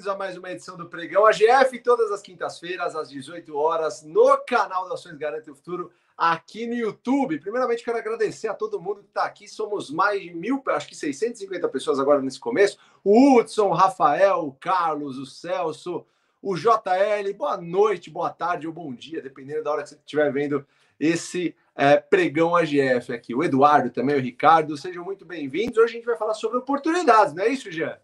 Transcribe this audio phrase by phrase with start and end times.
[0.00, 4.88] a mais uma edição do Pregão AGF, todas as quintas-feiras, às 18 horas, no canal
[4.88, 7.38] da Ações Garante o Futuro, aqui no YouTube.
[7.38, 9.48] Primeiramente, quero agradecer a todo mundo que está aqui.
[9.48, 12.76] Somos mais de mil, acho que 650 pessoas agora nesse começo.
[13.04, 16.04] O Hudson, o Rafael, o Carlos, o Celso,
[16.42, 17.32] o JL.
[17.38, 20.66] Boa noite, boa tarde ou bom dia, dependendo da hora que você estiver vendo
[20.98, 23.32] esse é, Pregão AGF aqui.
[23.32, 25.78] O Eduardo também, o Ricardo, sejam muito bem-vindos.
[25.78, 27.96] Hoje a gente vai falar sobre oportunidades, não é isso, Jean?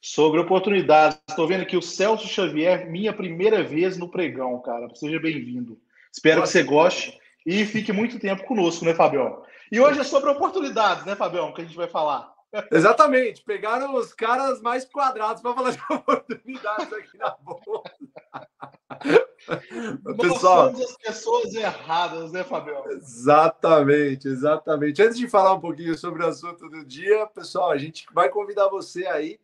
[0.00, 1.20] Sobre oportunidades.
[1.28, 4.88] Estou vendo aqui o Celso Xavier, minha primeira vez no pregão, cara.
[4.94, 5.78] Seja bem-vindo.
[6.12, 6.52] Espero Nossa.
[6.52, 9.42] que você goste e fique muito tempo conosco, né, Fabião?
[9.70, 12.32] E hoje é sobre oportunidades, né, Fabião, que a gente vai falar.
[12.70, 13.42] Exatamente.
[13.42, 17.94] Pegaram os caras mais quadrados para falar de oportunidades aqui na bolsa.
[20.20, 22.84] Pessoal, as pessoas erradas, né, Fabião?
[22.90, 25.02] Exatamente, exatamente.
[25.02, 28.68] Antes de falar um pouquinho sobre o assunto do dia, pessoal, a gente vai convidar
[28.68, 29.40] você aí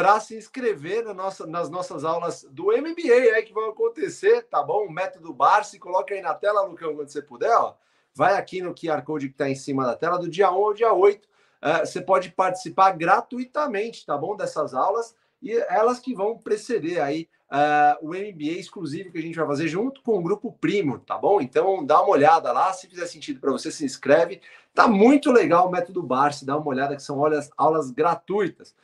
[0.00, 4.62] para se inscrever na nossa, nas nossas aulas do MBA aí que vão acontecer, tá
[4.62, 4.86] bom?
[4.86, 7.74] O método Barsi, coloca aí na tela, Lucão, quando você puder, ó.
[8.14, 10.72] Vai aqui no QR Code que está em cima da tela, do dia 1 ao
[10.72, 11.22] dia 8.
[11.22, 11.28] Uh,
[11.60, 14.34] é, você pode participar gratuitamente, tá bom?
[14.34, 19.36] Dessas aulas e elas que vão preceder aí uh, o MBA exclusivo que a gente
[19.36, 21.42] vai fazer junto com o grupo Primo, tá bom?
[21.42, 24.40] Então dá uma olhada lá, se fizer sentido para você, se inscreve.
[24.74, 28.74] Tá muito legal o método Barsi, dá uma olhada que são aulas, aulas gratuitas.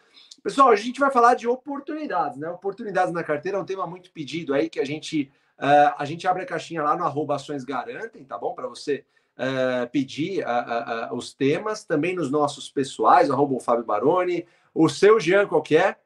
[0.47, 2.49] Pessoal, a gente vai falar de oportunidades, né?
[2.49, 6.25] Oportunidades na carteira é um tema muito pedido aí que a gente uh, a gente
[6.29, 8.55] abre a caixinha lá no arroba ações garantem, tá bom?
[8.55, 9.05] Para você
[9.37, 15.19] uh, pedir uh, os temas, também nos nossos pessoais, arroba o Fábio Baroni, o seu
[15.19, 15.99] Jean qualquer.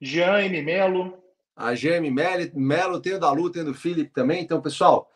[0.00, 0.62] Jean M.
[0.62, 1.22] Melo.
[1.54, 2.10] A Jean M.
[2.54, 4.42] Melo, tem o da Lu, tem o do Felipe também.
[4.42, 5.10] Então, pessoal,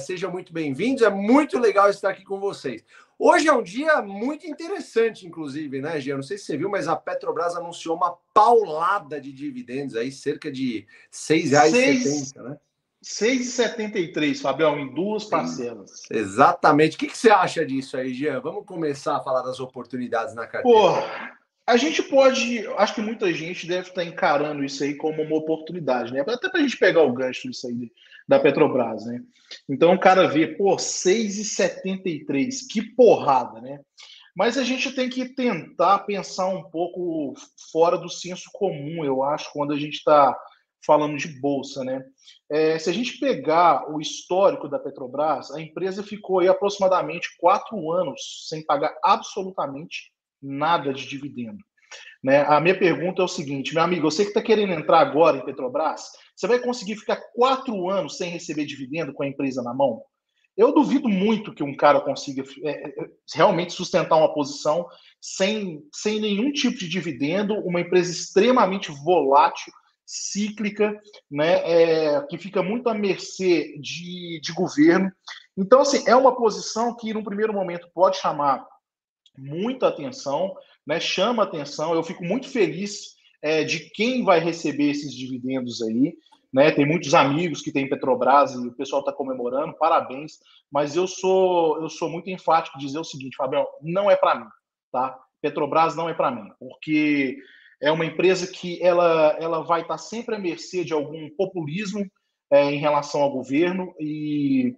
[0.00, 1.02] sejam muito bem-vindos.
[1.02, 2.84] É muito legal estar aqui com vocês.
[3.22, 6.14] Hoje é um dia muito interessante, inclusive, né, Gia?
[6.14, 10.50] Não sei se você viu, mas a Petrobras anunciou uma paulada de dividendos aí, cerca
[10.50, 12.56] de R$ 6,70, né?
[13.04, 16.02] 6,73, Fabião, em duas parcelas.
[16.10, 16.96] Exatamente.
[16.96, 18.40] O que, que, você acha disso aí, Jean?
[18.40, 20.78] Vamos começar a falar das oportunidades na carteira.
[20.78, 20.94] Pô,
[21.66, 22.66] a gente pode.
[22.78, 26.20] Acho que muita gente deve estar encarando isso aí como uma oportunidade, né?
[26.20, 27.92] Até para a gente pegar o gancho disso aí
[28.30, 29.20] da Petrobras, né?
[29.68, 33.80] Então o cara vê, pô, 6,73, que porrada, né?
[34.36, 37.34] Mas a gente tem que tentar pensar um pouco
[37.72, 40.38] fora do senso comum, eu acho, quando a gente está
[40.86, 42.04] falando de bolsa, né?
[42.48, 47.90] É, se a gente pegar o histórico da Petrobras, a empresa ficou aí aproximadamente quatro
[47.90, 51.58] anos sem pagar absolutamente nada de dividendo.
[52.22, 52.42] Né?
[52.42, 55.44] A minha pergunta é o seguinte, meu amigo, você que está querendo entrar agora em
[55.44, 56.02] Petrobras,
[56.36, 60.02] você vai conseguir ficar quatro anos sem receber dividendo com a empresa na mão?
[60.56, 62.92] Eu duvido muito que um cara consiga é, é,
[63.34, 64.86] realmente sustentar uma posição
[65.20, 69.72] sem, sem nenhum tipo de dividendo, uma empresa extremamente volátil,
[70.04, 71.00] cíclica,
[71.30, 75.10] né, é, que fica muito à mercê de, de governo.
[75.56, 78.66] Então, assim, é uma posição que, no primeiro momento, pode chamar
[79.38, 80.52] muita atenção,
[80.86, 81.00] né?
[81.00, 81.94] Chama atenção.
[81.94, 86.14] Eu fico muito feliz é, de quem vai receber esses dividendos aí.
[86.52, 86.70] Né?
[86.72, 90.38] Tem muitos amigos que têm Petrobras e o pessoal está comemorando, parabéns.
[90.70, 94.34] Mas eu sou eu sou muito enfático de dizer o seguinte, Fabião, não é para
[94.36, 94.48] mim,
[94.92, 95.16] tá?
[95.40, 97.38] Petrobras não é para mim, porque
[97.80, 102.04] é uma empresa que ela, ela vai estar tá sempre à mercê de algum populismo
[102.52, 104.74] é, em relação ao governo e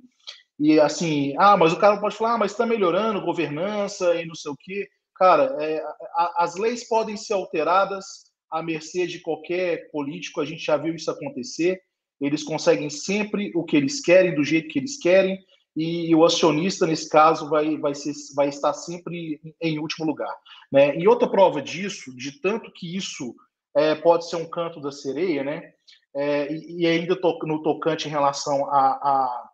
[0.60, 4.34] e assim, ah, mas o cara pode falar, ah, mas está melhorando governança e não
[4.34, 4.88] sei o quê.
[5.22, 5.80] Cara, é,
[6.16, 8.04] a, as leis podem ser alteradas
[8.50, 11.80] à mercê de qualquer político, a gente já viu isso acontecer.
[12.20, 15.38] Eles conseguem sempre o que eles querem, do jeito que eles querem,
[15.76, 20.34] e o acionista, nesse caso, vai, vai, ser, vai estar sempre em último lugar.
[20.72, 20.98] Né?
[20.98, 23.32] E outra prova disso, de tanto que isso
[23.76, 25.72] é, pode ser um canto da sereia, né?
[26.16, 29.52] É, e, e, ainda to, no tocante em relação a, a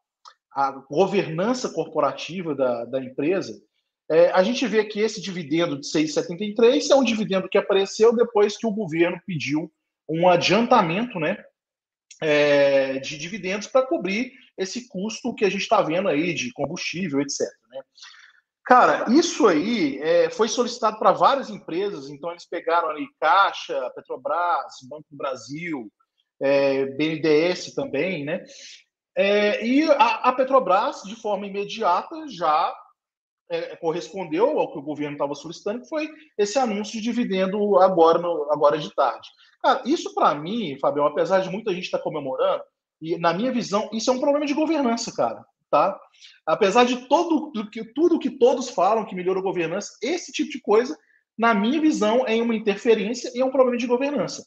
[0.50, 3.54] a governança corporativa da, da empresa,
[4.10, 8.56] é, a gente vê que esse dividendo de 6,73 é um dividendo que apareceu depois
[8.56, 9.70] que o governo pediu
[10.08, 11.36] um adiantamento né,
[12.22, 17.20] é, de dividendos para cobrir esse custo que a gente está vendo aí de combustível,
[17.20, 17.40] etc.
[17.70, 17.82] Né?
[18.64, 24.74] Cara, isso aí é, foi solicitado para várias empresas, então eles pegaram ali Caixa, Petrobras,
[24.88, 25.90] Banco do Brasil,
[26.40, 28.44] é, BNDES também, né?
[29.16, 32.72] É, e a, a, Petrobras, de forma imediata, já
[33.50, 38.18] é, correspondeu ao que o governo estava solicitando, que foi esse anúncio de dividendo agora,
[38.18, 39.28] no, agora de tarde.
[39.62, 42.62] Cara, isso para mim, Fabião, apesar de muita gente estar tá comemorando,
[43.00, 45.44] e na minha visão, isso é um problema de governança, cara.
[45.70, 45.98] Tá?
[46.46, 50.50] Apesar de todo, do que, tudo que todos falam que melhorou a governança, esse tipo
[50.50, 50.96] de coisa
[51.36, 54.44] na minha visão, é uma interferência e é um problema de governança.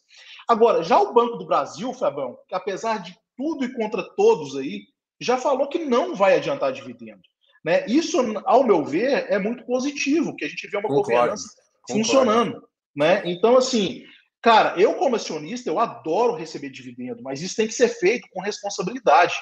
[0.48, 4.82] Agora, já o Banco do Brasil, Fabão, que apesar de tudo e contra todos aí,
[5.20, 7.22] já falou que não vai adiantar dividendo.
[7.64, 7.86] Né?
[7.88, 11.12] Isso, ao meu ver, é muito positivo, que a gente vê uma Concordo.
[11.12, 11.48] governança
[11.88, 12.08] Concordo.
[12.08, 12.68] funcionando.
[12.96, 13.22] Né?
[13.26, 14.04] Então, assim,
[14.42, 18.42] cara, eu como acionista, eu adoro receber dividendo, mas isso tem que ser feito com
[18.42, 19.36] responsabilidade.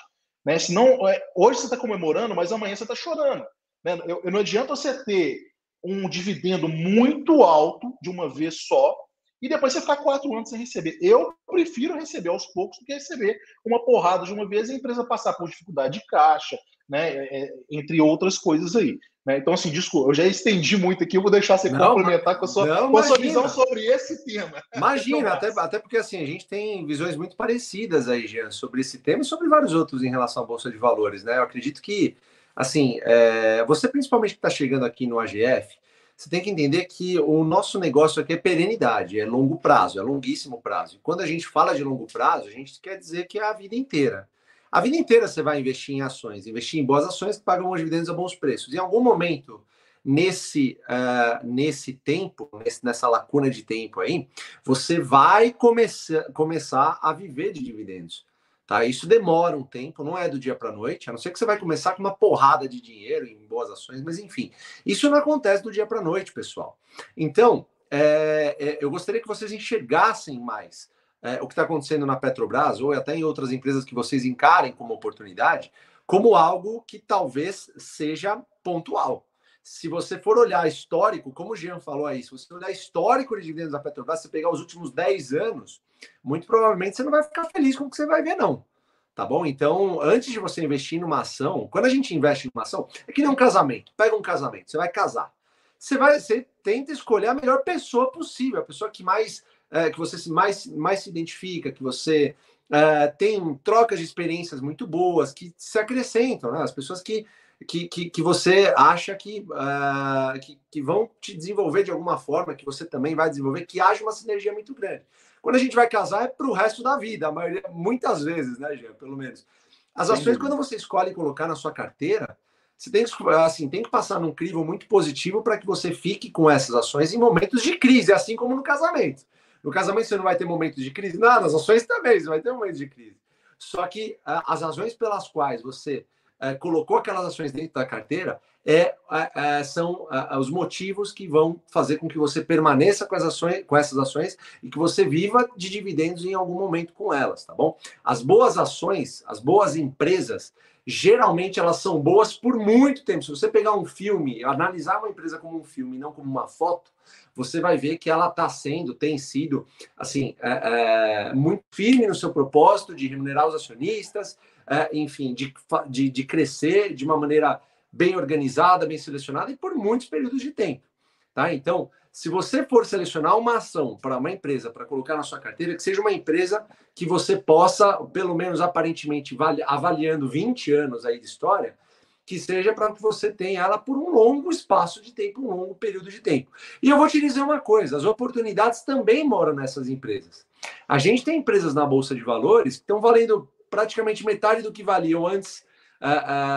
[0.45, 0.59] Né?
[0.59, 3.45] Senão, é, hoje você está comemorando, mas amanhã você está chorando.
[3.83, 3.97] Né?
[4.07, 5.39] Eu, não adianta você ter
[5.83, 8.95] um dividendo muito alto de uma vez só
[9.41, 10.97] e depois você ficar quatro anos sem receber.
[11.01, 14.75] Eu prefiro receber aos poucos do que receber uma porrada de uma vez e a
[14.75, 16.57] empresa passar por dificuldade de caixa,
[16.89, 17.09] né?
[17.09, 18.99] É, é entre outras coisas aí.
[19.25, 19.37] Né?
[19.37, 22.45] Então, assim, desculpa, eu já estendi muito aqui, eu vou deixar você não, complementar com
[22.45, 24.63] a sua, não, com a sua visão sobre esse tema.
[24.75, 28.97] Imagina, até, até porque assim, a gente tem visões muito parecidas aí, Jean, sobre esse
[28.97, 31.37] tema e sobre vários outros em relação à Bolsa de Valores, né?
[31.37, 32.17] Eu acredito que,
[32.55, 35.77] assim, é, você principalmente que está chegando aqui no AGF,
[36.17, 40.01] você tem que entender que o nosso negócio aqui é perenidade, é longo prazo, é
[40.01, 40.97] longuíssimo prazo.
[40.97, 43.53] E quando a gente fala de longo prazo, a gente quer dizer que é a
[43.53, 44.27] vida inteira.
[44.71, 47.77] A vida inteira você vai investir em ações, investir em boas ações que pagam os
[47.79, 48.73] dividendos a bons preços.
[48.73, 49.63] Em algum momento,
[50.03, 54.27] nesse, uh, nesse tempo, nesse, nessa lacuna de tempo aí,
[54.63, 58.27] você vai começar, começar a viver de dividendos.
[58.67, 58.85] Tá?
[58.85, 61.45] Isso demora um tempo, não é do dia para noite, a não ser que você
[61.45, 64.51] vai começar com uma porrada de dinheiro em boas ações, mas enfim,
[64.85, 66.77] isso não acontece do dia para noite, pessoal.
[67.17, 70.87] Então, é, é, eu gostaria que vocês enxergassem mais
[71.21, 74.71] é, o que está acontecendo na Petrobras, ou até em outras empresas que vocês encarem
[74.71, 75.71] como oportunidade,
[76.05, 79.25] como algo que talvez seja pontual.
[79.61, 83.43] Se você for olhar histórico, como o Jean falou aí, se você olhar histórico de
[83.43, 85.81] dividendos da Petrobras, você pegar os últimos 10 anos,
[86.23, 88.65] muito provavelmente você não vai ficar feliz com o que você vai ver, não.
[89.13, 89.45] Tá bom?
[89.45, 93.21] Então, antes de você investir numa ação, quando a gente investe numa ação, é que
[93.21, 93.91] nem um casamento.
[93.97, 95.33] Pega um casamento, você vai casar.
[95.77, 99.97] Você vai, você tenta escolher a melhor pessoa possível, a pessoa que mais, é, que
[99.97, 102.35] você mais, mais se identifica, que você
[102.69, 106.61] é, tem trocas de experiências muito boas, que se acrescentam, né?
[106.61, 107.25] As pessoas que
[107.67, 112.55] que, que, que, você acha que, uh, que, que, vão te desenvolver de alguma forma,
[112.55, 115.03] que você também vai desenvolver, que haja uma sinergia muito grande.
[115.41, 118.57] Quando a gente vai casar é para o resto da vida, a maioria, muitas vezes,
[118.59, 119.45] né, Jean, pelo menos.
[119.93, 122.37] As ações, quando você escolhe colocar na sua carteira,
[122.77, 126.31] você tem que, assim, tem que passar num crivo muito positivo para que você fique
[126.31, 129.25] com essas ações em momentos de crise, assim como no casamento.
[129.63, 132.41] No casamento você não vai ter momentos de crise, não, nas ações também você vai
[132.41, 133.17] ter momentos de crise.
[133.57, 136.05] Só que uh, as razões pelas quais você
[136.41, 138.41] uh, colocou aquelas ações dentro da carteira
[138.71, 138.95] é,
[139.35, 140.07] é, são
[140.37, 144.37] os motivos que vão fazer com que você permaneça com, as ações, com essas ações
[144.61, 147.75] e que você viva de dividendos em algum momento com elas, tá bom?
[148.03, 150.53] As boas ações, as boas empresas,
[150.85, 153.23] geralmente elas são boas por muito tempo.
[153.23, 156.91] Se você pegar um filme, analisar uma empresa como um filme, não como uma foto,
[157.35, 159.65] você vai ver que ela está sendo, tem sido,
[159.97, 164.37] assim, é, é, muito firme no seu propósito de remunerar os acionistas,
[164.67, 165.53] é, enfim, de,
[165.87, 167.59] de, de crescer de uma maneira
[167.91, 170.87] bem organizada, bem selecionada e por muitos períodos de tempo.
[171.33, 171.53] Tá?
[171.53, 175.75] Então, se você for selecionar uma ação para uma empresa para colocar na sua carteira,
[175.75, 176.65] que seja uma empresa
[176.95, 181.77] que você possa, pelo menos aparentemente, avaliando 20 anos aí de história,
[182.25, 185.75] que seja para que você tenha ela por um longo espaço de tempo, um longo
[185.75, 186.51] período de tempo.
[186.81, 190.45] E eu vou te dizer uma coisa: as oportunidades também moram nessas empresas.
[190.87, 194.83] A gente tem empresas na Bolsa de Valores que estão valendo praticamente metade do que
[194.83, 195.63] valiam antes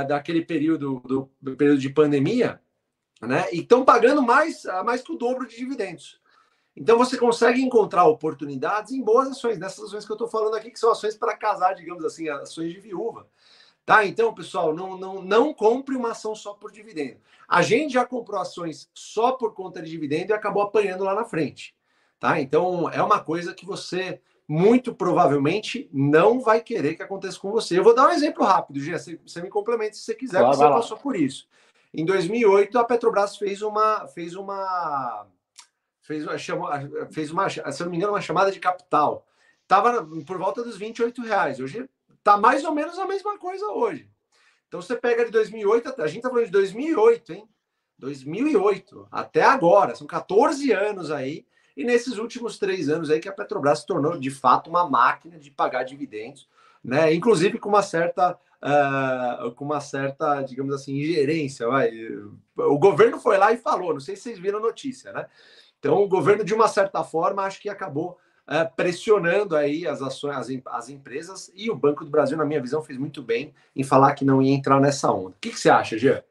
[0.06, 2.60] daquele período, do, do, período de pandemia,
[3.20, 3.46] né?
[3.52, 6.20] E estão pagando mais, mais que o dobro de dividendos.
[6.74, 10.70] Então você consegue encontrar oportunidades em boas ações, nessas ações que eu estou falando aqui,
[10.70, 13.28] que são ações para casar, digamos assim, ações de viúva.
[13.84, 14.06] Tá?
[14.06, 17.20] Então, pessoal, não, não, não compre uma ação só por dividendo.
[17.48, 21.24] A gente já comprou ações só por conta de dividendo e acabou apanhando lá na
[21.24, 21.74] frente.
[22.18, 22.40] Tá?
[22.40, 24.20] Então, é uma coisa que você
[24.52, 27.78] muito provavelmente não vai querer que aconteça com você.
[27.78, 30.64] Eu vou dar um exemplo rápido, Gia, você, me complementa se você quiser, claro, você
[30.64, 31.48] passou por isso.
[31.94, 35.26] Em 2008, a Petrobras fez uma fez uma
[36.02, 36.68] fez uma, chamou,
[37.10, 39.26] fez uma se eu não me engano, uma chamada de capital.
[39.66, 41.58] Tava por volta dos 28 reais.
[41.58, 41.88] Hoje
[42.22, 44.06] tá mais ou menos a mesma coisa hoje.
[44.68, 47.48] Então você pega de 2008, a gente tá falando de 2008, hein?
[47.98, 53.32] 2008 até agora, são 14 anos aí e nesses últimos três anos aí que a
[53.32, 56.48] Petrobras se tornou de fato uma máquina de pagar dividendos,
[56.82, 57.12] né?
[57.14, 61.66] Inclusive com uma certa, uh, com uma certa, digamos assim, ingerência.
[61.66, 61.90] Vai.
[62.56, 65.26] O governo foi lá e falou, não sei se vocês viram a notícia, né?
[65.78, 70.36] Então o governo, de uma certa forma, acho que acabou uh, pressionando aí as ações,
[70.36, 73.82] as, as, empresas, e o Banco do Brasil, na minha visão, fez muito bem em
[73.82, 75.30] falar que não ia entrar nessa onda.
[75.30, 76.22] O que, que você acha, Jean?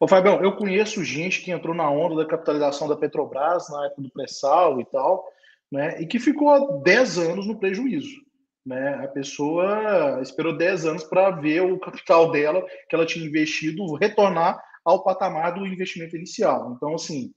[0.00, 4.00] Ô, Fabião, eu conheço gente que entrou na onda da capitalização da Petrobras na época
[4.00, 5.30] do pré-sal e tal,
[5.70, 6.00] né?
[6.00, 8.16] E que ficou 10 anos no prejuízo.
[8.64, 8.94] Né?
[9.04, 14.58] A pessoa esperou 10 anos para ver o capital dela, que ela tinha investido, retornar
[14.82, 16.72] ao patamar do investimento inicial.
[16.74, 17.30] Então, assim,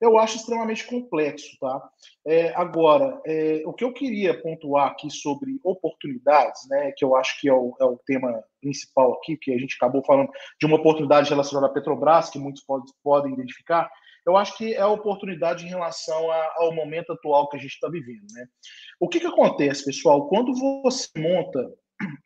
[0.00, 1.82] eu acho extremamente complexo, tá?
[2.26, 7.40] É, agora, é, o que eu queria pontuar aqui sobre oportunidades, né, que eu acho
[7.40, 10.76] que é o, é o, tema principal aqui, que a gente acabou falando de uma
[10.76, 13.88] oportunidade relacionada à Petrobras, que muitos pode, podem identificar,
[14.26, 17.72] eu acho que é a oportunidade em relação a, ao momento atual que a gente
[17.72, 18.46] está vivendo, né?
[18.98, 20.28] O que, que acontece, pessoal?
[20.28, 21.60] Quando você monta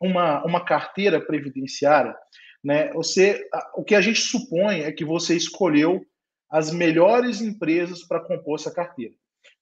[0.00, 2.16] uma, uma carteira previdenciária,
[2.64, 6.04] né, você, o que a gente supõe é que você escolheu
[6.50, 9.14] as melhores empresas para compor essa carteira.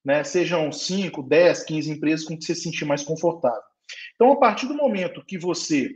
[0.05, 0.25] Né?
[0.25, 3.63] Sejam 5, 10, 15 empresas com que você se sentir mais confortável.
[4.15, 5.91] Então, a partir do momento que você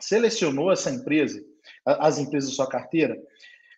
[0.00, 1.40] selecionou essa empresa,
[1.84, 3.16] as empresas da sua carteira,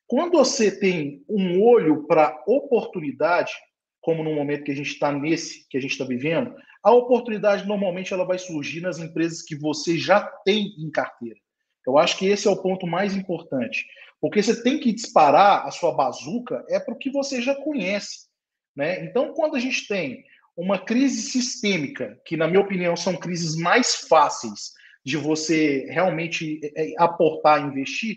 [0.07, 3.52] quando você tem um olho para oportunidade,
[4.00, 7.66] como no momento que a gente está nesse, que a gente está vivendo, a oportunidade
[7.66, 11.38] normalmente ela vai surgir nas empresas que você já tem em carteira.
[11.87, 13.87] Eu acho que esse é o ponto mais importante.
[14.21, 18.27] Porque você tem que disparar a sua bazuca é para o que você já conhece.
[18.75, 19.05] Né?
[19.05, 20.25] Então, quando a gente tem
[20.57, 24.73] uma crise sistêmica, que, na minha opinião, são crises mais fáceis
[25.05, 28.17] de você realmente é, é, aportar, investir,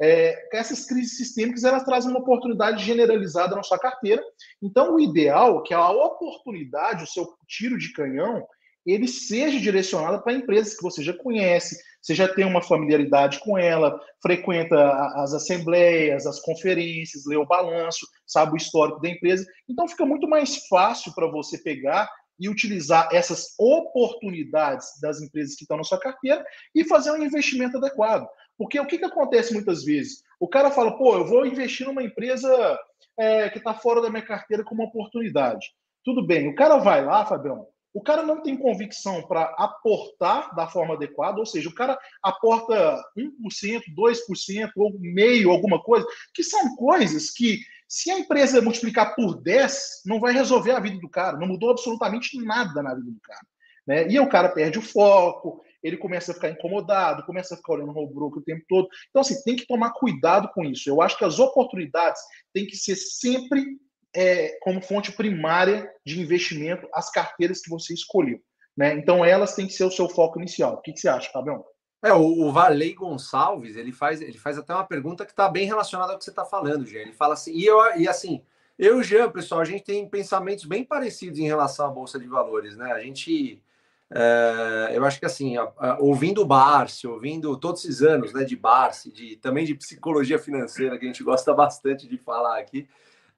[0.00, 4.22] é, essas crises sistêmicas elas trazem uma oportunidade generalizada na sua carteira.
[4.60, 8.46] Então, o ideal é que a oportunidade, o seu tiro de canhão,
[8.86, 13.56] ele seja direcionado para empresas que você já conhece, você já tem uma familiaridade com
[13.56, 14.76] ela, frequenta
[15.16, 19.46] as assembleias, as conferências, lê o balanço, sabe o histórico da empresa.
[19.68, 22.10] Então fica muito mais fácil para você pegar
[22.40, 27.76] e utilizar essas oportunidades das empresas que estão na sua carteira e fazer um investimento
[27.76, 28.26] adequado.
[28.58, 30.22] Porque o que, que acontece muitas vezes?
[30.40, 32.78] O cara fala, pô, eu vou investir numa empresa
[33.18, 35.66] é, que está fora da minha carteira como oportunidade.
[36.04, 40.66] Tudo bem, o cara vai lá, Fabião, o cara não tem convicção para aportar da
[40.66, 46.74] forma adequada, ou seja, o cara aporta 1%, 2% ou meio, alguma coisa, que são
[46.76, 51.36] coisas que, se a empresa multiplicar por 10, não vai resolver a vida do cara,
[51.36, 53.46] não mudou absolutamente nada na vida do cara.
[53.86, 54.08] Né?
[54.08, 57.90] E o cara perde o foco, ele começa a ficar incomodado, começa a ficar olhando
[57.98, 58.88] o broker o tempo todo.
[59.10, 60.88] Então, assim, tem que tomar cuidado com isso.
[60.88, 62.22] Eu acho que as oportunidades
[62.54, 63.78] têm que ser sempre
[64.14, 68.40] é, como fonte primária de investimento as carteiras que você escolheu.
[68.76, 68.94] Né?
[68.94, 70.74] Então, elas têm que ser o seu foco inicial.
[70.74, 71.64] O que, que você acha, Fabião?
[72.02, 75.66] É, o, o Valei Gonçalves, ele faz, ele faz até uma pergunta que está bem
[75.66, 77.02] relacionada ao que você está falando, Jean.
[77.02, 78.42] Ele fala assim, e, eu, e assim,
[78.78, 82.26] eu e Jean, pessoal, a gente tem pensamentos bem parecidos em relação à Bolsa de
[82.26, 82.90] Valores, né?
[82.90, 83.62] A gente,
[84.10, 88.42] é, eu acho que assim, a, a, ouvindo o Barsi, ouvindo todos esses anos né,
[88.42, 92.88] de Barsi, de, também de psicologia financeira, que a gente gosta bastante de falar aqui,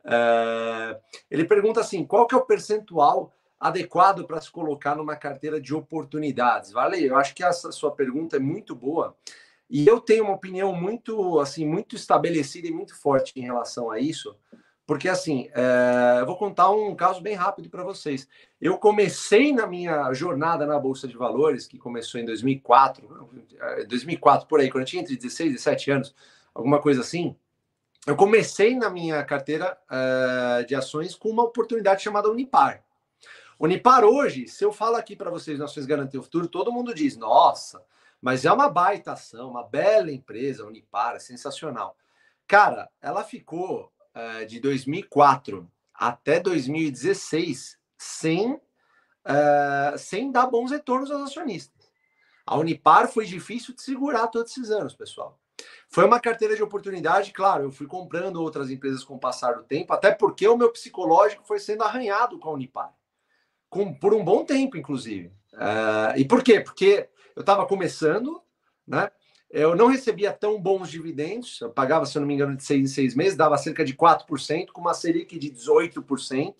[0.04, 5.60] é, ele pergunta assim: qual que é o percentual adequado para se colocar numa carteira
[5.60, 6.72] de oportunidades?
[6.72, 9.16] Vale, eu acho que essa sua pergunta é muito boa
[9.70, 13.98] e eu tenho uma opinião muito assim muito estabelecida e muito forte em relação a
[13.98, 14.36] isso,
[14.86, 18.28] porque assim é, eu vou contar um caso bem rápido para vocês.
[18.60, 23.28] Eu comecei na minha jornada na bolsa de valores, que começou em 2004,
[23.88, 26.14] 2004 por aí, quando eu tinha entre 16 e 17 anos,
[26.54, 27.34] alguma coisa assim
[28.06, 32.84] eu comecei na minha carteira uh, de ações com uma oportunidade chamada Unipar.
[33.58, 37.16] Unipar hoje, se eu falo aqui para vocês Nações Garantir o Futuro, todo mundo diz,
[37.16, 37.82] nossa,
[38.20, 41.96] mas é uma baita ação, uma bela empresa, Unipar, é sensacional.
[42.46, 51.22] Cara, ela ficou uh, de 2004 até 2016 sem, uh, sem dar bons retornos aos
[51.22, 51.74] acionistas.
[52.46, 55.38] A Unipar foi difícil de segurar todos esses anos, pessoal.
[55.88, 59.64] Foi uma carteira de oportunidade, claro, eu fui comprando outras empresas com o passar do
[59.64, 62.92] tempo, até porque o meu psicológico foi sendo arranhado com a Unipar.
[63.68, 65.28] Com, por um bom tempo, inclusive.
[65.52, 66.60] Uh, e por quê?
[66.60, 68.40] Porque eu estava começando,
[68.86, 69.10] né?
[69.50, 72.82] Eu não recebia tão bons dividendos, eu pagava, se eu não me engano, de seis
[72.82, 76.54] em seis meses, dava cerca de 4%, com uma Selic de 18%.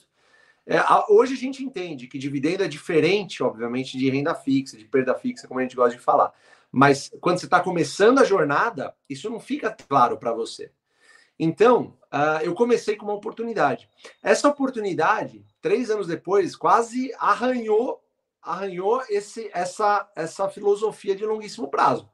[0.66, 5.14] É, hoje a gente entende que dividendo é diferente, obviamente, de renda fixa, de perda
[5.14, 6.32] fixa, como a gente gosta de falar.
[6.75, 10.73] Mas quando você está começando a jornada, isso não fica claro para você.
[11.38, 13.88] Então, uh, eu comecei com uma oportunidade.
[14.21, 18.02] Essa oportunidade, três anos depois, quase arranhou,
[18.43, 22.11] arranhou esse, essa, essa filosofia de longuíssimo prazo.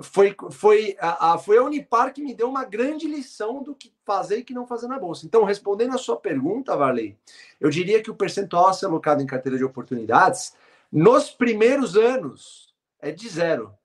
[0.00, 3.92] Foi, foi, a, a, foi a Unipar que me deu uma grande lição do que
[4.04, 5.26] fazer e que não fazer na bolsa.
[5.26, 7.18] Então, respondendo a sua pergunta, Varley,
[7.60, 10.54] eu diria que o percentual a ser alocado em carteira de oportunidades,
[10.92, 12.73] nos primeiros anos,
[13.04, 13.76] é de zero.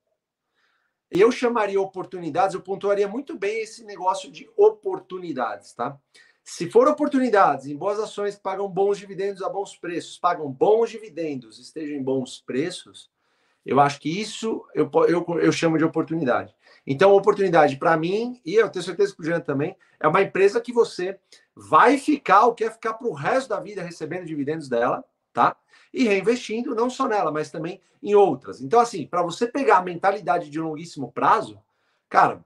[1.10, 5.98] eu chamaria oportunidades, eu pontuaria muito bem esse negócio de oportunidades, tá?
[6.42, 10.90] Se for oportunidades em boas ações que pagam bons dividendos a bons preços, pagam bons
[10.90, 13.10] dividendos, estejam em bons preços,
[13.64, 16.54] eu acho que isso eu, eu, eu chamo de oportunidade.
[16.86, 20.60] Então, oportunidade para mim, e eu tenho certeza que o Jean também, é uma empresa
[20.60, 21.18] que você
[21.54, 25.56] vai ficar ou quer ficar para o resto da vida recebendo dividendos dela, tá?
[25.92, 28.60] E reinvestindo não só nela, mas também em outras.
[28.60, 31.60] Então, assim, para você pegar a mentalidade de longuíssimo prazo,
[32.08, 32.44] cara,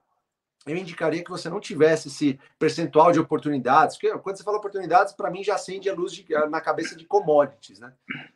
[0.67, 3.97] eu indicaria que você não tivesse esse percentual de oportunidades.
[3.97, 7.05] Porque quando você fala oportunidades, para mim já acende a luz de, na cabeça de
[7.05, 7.93] commodities, né?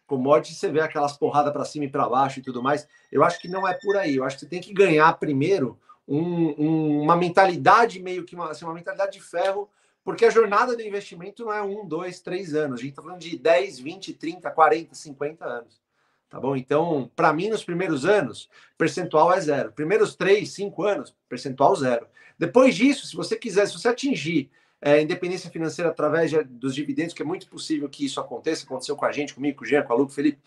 [0.07, 2.87] Commodities, você vê aquelas porradas para cima e para baixo e tudo mais.
[3.11, 4.17] Eu acho que não é por aí.
[4.17, 8.51] Eu acho que você tem que ganhar primeiro um, um, uma mentalidade meio que uma,
[8.51, 9.69] assim, uma mentalidade de ferro,
[10.09, 12.81] porque a jornada do investimento não é um, dois, três anos.
[12.81, 15.83] A gente está falando de 10, 20, 30, 40, 50 anos.
[16.31, 16.57] Tá bom?
[16.57, 18.49] Então, para mim, nos primeiros anos,
[18.79, 19.71] percentual é zero.
[19.71, 22.07] Primeiros três, cinco anos, percentual zero.
[22.39, 24.51] Depois disso, se você quiser, se você atingir
[24.81, 28.97] é, independência financeira através de, dos dividendos, que é muito possível que isso aconteça, aconteceu
[28.97, 30.41] com a gente, comigo, com o Jean, com a Lu, com o Felipe.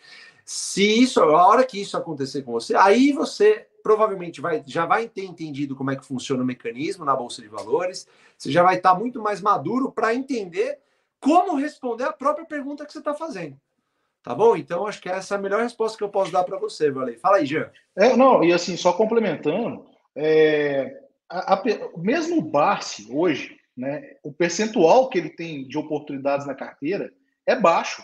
[0.43, 5.07] Se isso, a hora que isso acontecer com você, aí você provavelmente vai, já vai
[5.07, 8.07] ter entendido como é que funciona o mecanismo na Bolsa de Valores,
[8.37, 10.79] você já vai estar muito mais maduro para entender
[11.19, 13.57] como responder a própria pergunta que você está fazendo.
[14.23, 14.55] Tá bom?
[14.55, 17.17] Então, acho que essa é a melhor resposta que eu posso dar para você, Valei.
[17.17, 17.71] Fala aí, Jean.
[17.95, 19.85] É, não, e assim, só complementando,
[20.15, 21.63] é, a, a,
[21.97, 27.11] mesmo o Barsi hoje, né, o percentual que ele tem de oportunidades na carteira
[27.47, 28.03] é baixo.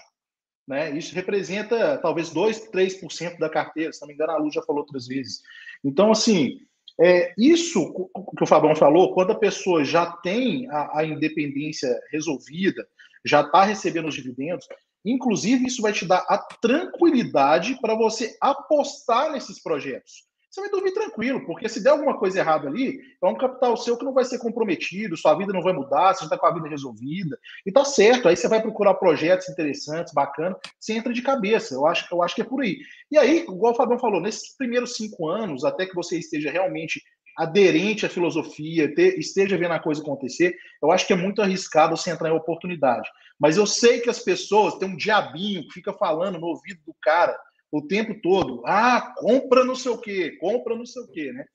[0.67, 0.97] Né?
[0.97, 4.81] Isso representa talvez 2, 3% da carteira, se não me engano, a Lu já falou
[4.81, 5.41] outras vezes.
[5.83, 6.59] Então, assim,
[6.99, 12.85] é, isso que o Fabão falou, quando a pessoa já tem a, a independência resolvida,
[13.23, 14.67] já está recebendo os dividendos,
[15.05, 20.91] inclusive isso vai te dar a tranquilidade para você apostar nesses projetos você vai dormir
[20.91, 24.25] tranquilo, porque se der alguma coisa errada ali, é um capital seu que não vai
[24.25, 27.85] ser comprometido, sua vida não vai mudar, você está com a vida resolvida, e tá
[27.85, 32.23] certo, aí você vai procurar projetos interessantes, bacanas, você entra de cabeça, eu acho, eu
[32.23, 32.77] acho que é por aí.
[33.11, 37.03] E aí, igual o Fabião falou, nesses primeiros cinco anos, até que você esteja realmente
[37.37, 41.95] aderente à filosofia, ter, esteja vendo a coisa acontecer, eu acho que é muito arriscado
[41.95, 43.07] você entrar em oportunidade.
[43.39, 46.95] Mas eu sei que as pessoas, tem um diabinho que fica falando no ouvido do
[46.99, 47.37] cara,
[47.77, 48.63] o tempo todo.
[48.65, 51.45] Ah, compra não sei o quê, compra não sei o quê, né?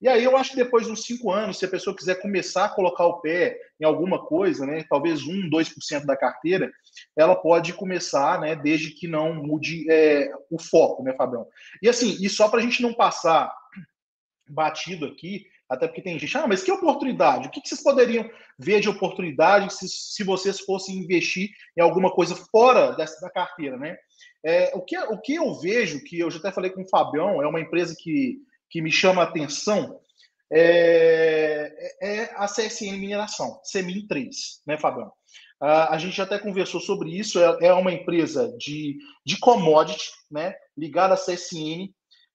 [0.00, 2.66] E aí eu acho que depois de uns cinco anos, se a pessoa quiser começar
[2.66, 6.70] a colocar o pé em alguma coisa, né, talvez um, dois por cento da carteira,
[7.16, 11.46] ela pode começar, né, desde que não mude é, o foco, né, Fabião?
[11.80, 13.50] E assim, e só para a gente não passar
[14.46, 17.48] batido aqui, até porque tem gente, ah, mas que oportunidade?
[17.48, 22.36] O que, vocês poderiam ver de oportunidade se, se vocês fossem investir em alguma coisa
[22.50, 23.96] fora dessa da carteira, né?
[24.44, 27.42] É, o, que, o que eu vejo, que eu já até falei com o Fabião,
[27.42, 28.38] é uma empresa que,
[28.70, 29.98] que me chama a atenção,
[30.52, 35.10] é, é, é a CSN Mineração, CEMIN 3, né, Fabião?
[35.60, 40.54] a gente já até conversou sobre isso, é, é uma empresa de, de commodity, né,
[40.76, 41.88] ligada à CSN,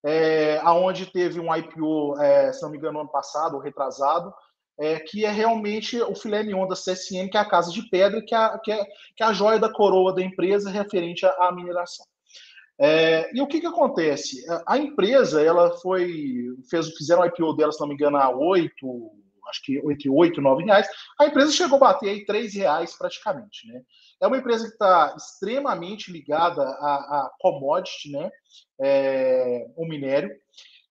[0.04, 4.34] é, aonde teve um IPO, é, se não me engano, ano passado, ou retrasado,
[4.80, 8.22] é, que é realmente o filé mignon da CSN, que é a casa de pedra,
[8.26, 11.52] que é, que é, que é a joia da coroa da empresa referente à, à
[11.52, 12.06] mineração.
[12.82, 14.46] É, e o que, que acontece?
[14.66, 19.12] A empresa, ela foi, fez, fizeram o IPO dela, se não me engano, a 8,
[19.50, 20.88] acho que entre 8 e 9 reais.
[21.20, 23.82] A empresa chegou a bater aí 3 reais praticamente, né?
[24.22, 28.30] É uma empresa que está extremamente ligada a, a commodity, né?
[28.80, 30.30] É, o minério.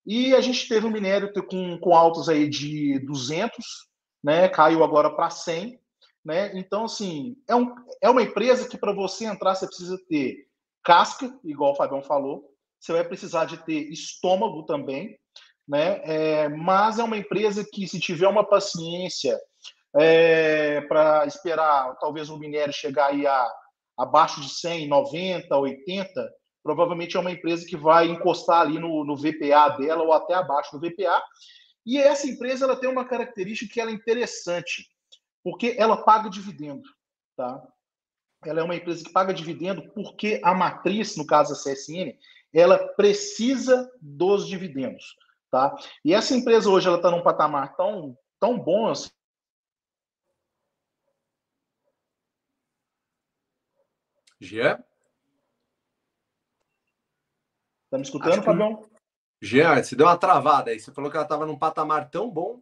[0.07, 3.53] E a gente teve um minério com, com altos aí de 200,
[4.23, 4.49] né?
[4.49, 5.79] Caiu agora para 100,
[6.25, 6.51] né?
[6.55, 10.47] Então, assim, é, um, é uma empresa que para você entrar você precisa ter
[10.83, 12.45] casca, igual o Fabião falou.
[12.81, 15.19] Você vai precisar de ter estômago também,
[15.67, 16.01] né?
[16.05, 19.39] É, mas é uma empresa que, se tiver uma paciência
[19.97, 23.53] é, para esperar talvez o minério chegar aí a,
[23.99, 29.17] abaixo de 100, 90, 80, provavelmente é uma empresa que vai encostar ali no, no
[29.17, 31.23] VPA dela ou até abaixo do VPA.
[31.85, 34.89] E essa empresa ela tem uma característica que ela é interessante,
[35.43, 36.83] porque ela paga dividendo,
[37.37, 37.63] tá?
[38.45, 42.17] Ela é uma empresa que paga dividendo porque a matriz, no caso da CSN,
[42.53, 45.17] ela precisa dos dividendos,
[45.51, 45.75] tá?
[46.05, 49.11] E essa empresa hoje ela está num patamar tão tão bom assim,
[54.41, 54.83] Jean?
[57.91, 58.83] Tá me escutando, Fabião?
[59.41, 60.81] Jean, você deu uma travada aí.
[60.81, 62.61] Você falou que ela estava num patamar tão bom.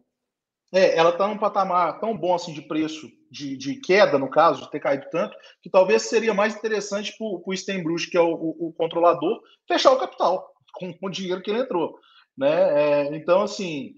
[0.71, 4.63] É, ela está num patamar tão bom assim de preço, de, de, queda, no caso,
[4.63, 8.33] de ter caído tanto, que talvez seria mais interessante para o Stenbruch, que é o,
[8.33, 11.97] o, o, controlador, fechar o capital com, com o dinheiro que ele entrou.
[12.37, 12.81] Né?
[12.81, 13.95] É, então, assim,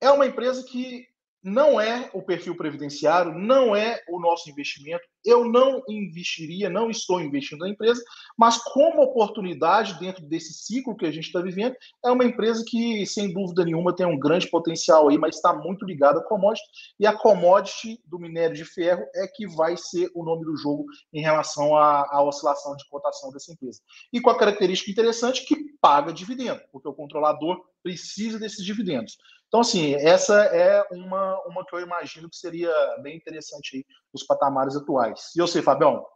[0.00, 1.07] é uma empresa que
[1.42, 5.02] não é o perfil previdenciário, não é o nosso investimento.
[5.24, 8.02] Eu não investiria, não estou investindo na empresa,
[8.36, 13.04] mas como oportunidade dentro desse ciclo que a gente está vivendo, é uma empresa que,
[13.06, 16.66] sem dúvida nenhuma, tem um grande potencial aí, mas está muito ligada à commodity.
[16.98, 20.86] E a commodity do minério de ferro é que vai ser o nome do jogo
[21.12, 23.80] em relação à, à oscilação de cotação dessa empresa.
[24.12, 29.16] E com a característica interessante que paga dividendo, porque o controlador precisa desses dividendos.
[29.48, 32.70] Então, assim, essa é uma, uma que eu imagino que seria
[33.02, 35.32] bem interessante aí nos patamares atuais.
[35.34, 36.06] E eu sei, Fabião?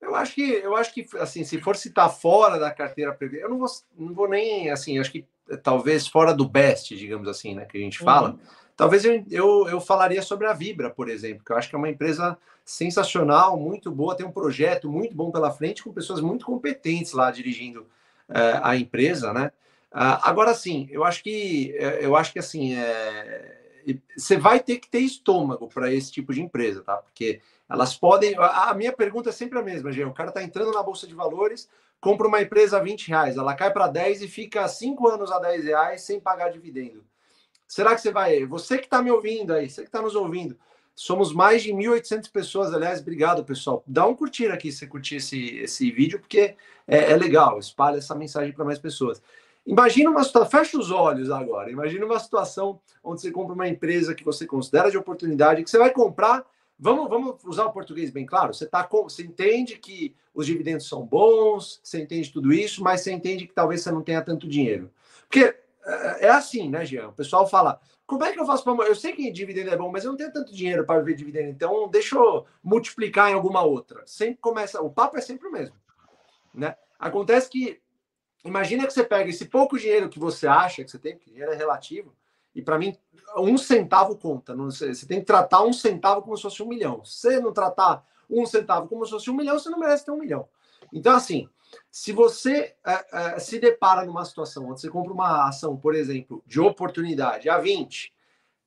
[0.00, 3.50] Eu acho que, eu acho que assim, se for citar fora da carteira prevista, eu
[3.50, 5.26] não vou, não vou nem, assim, acho que
[5.62, 8.38] talvez fora do best, digamos assim, né, que a gente fala, uhum.
[8.76, 11.78] talvez eu, eu, eu falaria sobre a Vibra, por exemplo, que eu acho que é
[11.78, 16.46] uma empresa sensacional, muito boa, tem um projeto muito bom pela frente, com pessoas muito
[16.46, 17.86] competentes lá dirigindo
[18.28, 19.52] é, a empresa, né?
[19.92, 23.60] Uh, agora sim, eu acho que é, eu acho que assim é,
[24.16, 26.96] você vai ter que ter estômago para esse tipo de empresa, tá?
[26.96, 28.36] Porque elas podem.
[28.38, 30.04] A, a minha pergunta é sempre a mesma, Gê.
[30.04, 31.68] O cara está entrando na bolsa de valores,
[32.00, 35.38] compra uma empresa a 20 reais, ela cai para 10 e fica 5 anos a
[35.38, 37.04] 10 reais sem pagar dividendo.
[37.66, 38.44] Será que você vai.
[38.46, 40.56] Você que está me ouvindo aí, você que está nos ouvindo,
[40.94, 43.82] somos mais de 1.800 pessoas, aliás, obrigado, pessoal.
[43.86, 47.98] Dá um curtir aqui se você curtir esse, esse vídeo, porque é, é legal, espalha
[47.98, 49.22] essa mensagem para mais pessoas.
[49.66, 51.70] Imagina uma situação, fecha os olhos agora.
[51.70, 55.78] Imagina uma situação onde você compra uma empresa que você considera de oportunidade, que você
[55.78, 56.44] vai comprar.
[56.78, 58.54] Vamos, vamos usar o português bem claro.
[58.54, 63.12] Você tá você entende que os dividendos são bons, você entende tudo isso, mas você
[63.12, 64.90] entende que talvez você não tenha tanto dinheiro.
[65.28, 67.08] Porque é, é assim, né, Jean?
[67.08, 68.88] O pessoal fala: como é que eu faço para.
[68.88, 71.48] Eu sei que dividendo é bom, mas eu não tenho tanto dinheiro para viver dividendo,
[71.48, 74.02] então deixa eu multiplicar em alguma outra.
[74.04, 74.82] Sempre começa.
[74.82, 75.76] O papo é sempre o mesmo.
[76.52, 76.74] Né?
[76.98, 77.80] Acontece que
[78.44, 81.52] Imagina que você pega esse pouco dinheiro que você acha que você tem, porque dinheiro
[81.52, 82.14] é relativo,
[82.54, 82.96] e para mim,
[83.36, 84.56] um centavo conta.
[84.56, 87.04] Você tem que tratar um centavo como se fosse um milhão.
[87.04, 90.10] Se você não tratar um centavo como se fosse um milhão, você não merece ter
[90.10, 90.48] um milhão.
[90.92, 91.48] Então, assim,
[91.90, 96.42] se você é, é, se depara numa situação onde você compra uma ação, por exemplo,
[96.46, 98.12] de oportunidade a 20,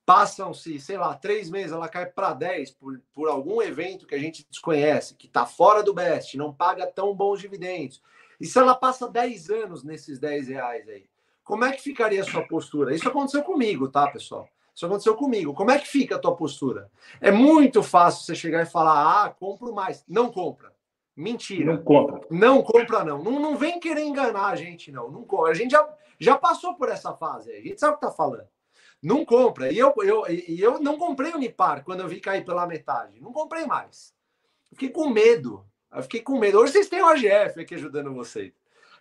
[0.05, 4.19] passam-se, sei lá, três meses, ela cai para 10 por, por algum evento que a
[4.19, 8.01] gente desconhece, que está fora do best, não paga tão bons dividendos
[8.39, 11.05] e se ela passa 10 anos nesses 10 reais aí,
[11.43, 12.95] como é que ficaria a sua postura?
[12.95, 14.47] Isso aconteceu comigo, tá, pessoal?
[14.75, 15.53] Isso aconteceu comigo.
[15.53, 16.89] Como é que fica a tua postura?
[17.21, 20.03] É muito fácil você chegar e falar: ah, compro mais.
[20.07, 20.73] Não compra.
[21.15, 21.75] Mentira.
[21.75, 22.21] Não compra.
[22.31, 23.23] Não compra, não.
[23.23, 25.11] Não, não vem querer enganar a gente, não.
[25.11, 25.51] não compra.
[25.51, 25.87] A gente já,
[26.19, 27.51] já passou por essa fase.
[27.51, 28.47] A gente sabe o que tá falando.
[29.01, 29.71] Não compra.
[29.71, 33.21] E eu, eu, e eu não comprei o Unipar quando eu vi cair pela metade.
[33.21, 34.13] Não comprei mais.
[34.69, 35.65] Fiquei com medo.
[35.95, 36.59] Eu fiquei com medo.
[36.59, 38.51] Hoje vocês têm o AGF aqui ajudando vocês.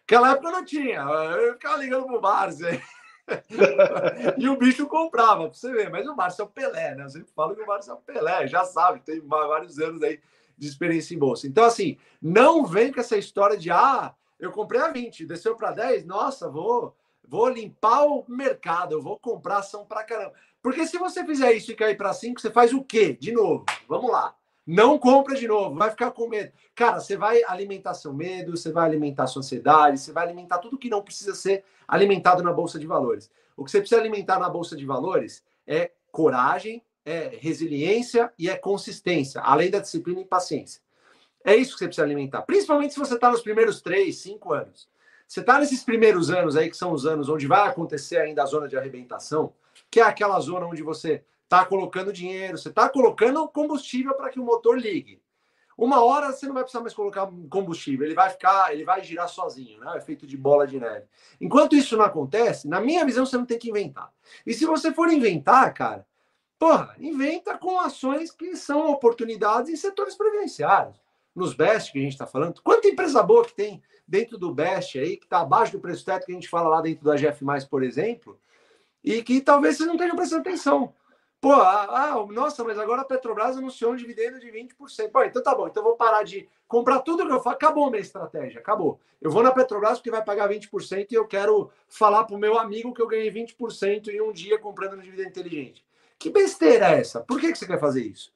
[0.00, 1.00] Naquela época não tinha.
[1.00, 2.66] Eu ficava ligando pro Márcio.
[4.36, 5.90] e o bicho comprava, pra você ver.
[5.90, 7.04] Mas o Márcio é o Pelé, né?
[7.04, 10.20] Eu sempre falo que o Márcio é o Pelé, já sabe, tem vários anos aí
[10.58, 11.46] de experiência em bolsa.
[11.46, 15.72] Então, assim, não vem com essa história de ah, eu comprei a 20, desceu para
[15.72, 16.94] 10, nossa, vou,
[17.26, 20.34] vou limpar o mercado, eu vou comprar ação para caramba.
[20.60, 23.16] Porque se você fizer isso e cair para 5, você faz o quê?
[23.18, 24.34] De novo, vamos lá.
[24.66, 26.52] Não compra de novo, vai ficar com medo.
[26.74, 30.78] Cara, você vai alimentar seu medo, você vai alimentar sua ansiedade, você vai alimentar tudo
[30.78, 33.30] que não precisa ser alimentado na bolsa de valores.
[33.56, 38.56] O que você precisa alimentar na bolsa de valores é coragem, é resiliência e é
[38.56, 40.80] consistência, além da disciplina e paciência.
[41.44, 44.88] É isso que você precisa alimentar, principalmente se você está nos primeiros três, cinco anos.
[45.26, 48.46] Você está nesses primeiros anos aí, que são os anos onde vai acontecer ainda a
[48.46, 49.52] zona de arrebentação,
[49.90, 54.40] que é aquela zona onde você está colocando dinheiro, você está colocando combustível para que
[54.40, 55.20] o motor ligue.
[55.76, 59.28] Uma hora você não vai precisar mais colocar combustível, ele vai ficar, ele vai girar
[59.28, 59.92] sozinho, né?
[59.96, 61.06] É feito de bola de neve.
[61.40, 64.10] Enquanto isso não acontece, na minha visão, você não tem que inventar.
[64.46, 66.06] E se você for inventar, cara,
[66.58, 70.96] porra, inventa com ações que são oportunidades em setores previdenciários.
[71.34, 72.60] Nos Best que a gente está falando.
[72.62, 76.26] Quanta empresa boa que tem dentro do Best aí, que está abaixo do preço teto
[76.26, 78.38] que a gente fala lá dentro da GF, por exemplo,
[79.02, 80.94] e que talvez você não tenha prestando atenção.
[81.42, 85.10] Pô, ah, ah, nossa, mas agora a Petrobras anunciou um dividendo de 20%.
[85.10, 87.56] Pô, então tá bom, então vou parar de comprar tudo que eu faço.
[87.56, 89.00] Acabou minha estratégia, acabou.
[89.20, 92.94] Eu vou na Petrobras porque vai pagar 20% e eu quero falar pro meu amigo
[92.94, 95.84] que eu ganhei 20% em um dia comprando no dividendo inteligente.
[96.16, 97.22] Que besteira é essa?
[97.22, 98.32] Por que, que você quer fazer isso?